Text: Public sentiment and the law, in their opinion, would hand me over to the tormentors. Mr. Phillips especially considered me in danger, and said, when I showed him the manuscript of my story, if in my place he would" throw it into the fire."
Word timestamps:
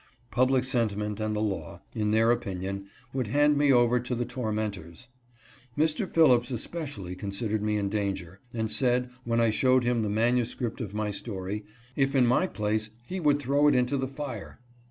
Public 0.31 0.63
sentiment 0.63 1.19
and 1.19 1.35
the 1.35 1.41
law, 1.41 1.81
in 1.93 2.09
their 2.09 2.31
opinion, 2.31 2.87
would 3.13 3.27
hand 3.27 3.55
me 3.55 3.71
over 3.71 3.99
to 3.99 4.15
the 4.15 4.25
tormentors. 4.25 5.09
Mr. 5.77 6.11
Phillips 6.11 6.49
especially 6.49 7.15
considered 7.15 7.61
me 7.61 7.77
in 7.77 7.87
danger, 7.87 8.39
and 8.51 8.71
said, 8.71 9.11
when 9.25 9.39
I 9.39 9.51
showed 9.51 9.83
him 9.83 10.01
the 10.01 10.09
manuscript 10.09 10.81
of 10.81 10.95
my 10.95 11.11
story, 11.11 11.65
if 11.95 12.15
in 12.15 12.25
my 12.25 12.47
place 12.47 12.89
he 13.05 13.19
would" 13.19 13.37
throw 13.39 13.67
it 13.67 13.75
into 13.75 13.95
the 13.95 14.07
fire." 14.07 14.59